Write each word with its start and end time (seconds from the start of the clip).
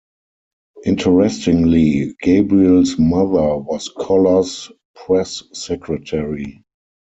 Interestingly, 0.83 2.15
Gabriel's 2.21 2.97
mother 2.97 3.57
was 3.57 3.87
Collor's 3.99 4.71
press 4.95 5.43
secretary. 5.53 6.63